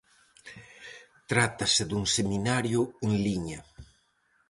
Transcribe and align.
Trátase 1.31 1.83
dun 1.89 2.03
seminario 2.17 2.81
en 3.05 3.11
liña. 3.25 3.59